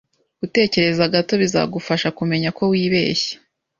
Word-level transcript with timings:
Gutekereza 0.41 1.11
gato 1.13 1.33
bizagufasha 1.41 2.07
kumenya 2.17 2.49
ko 2.57 2.63
wibeshye. 2.71 3.33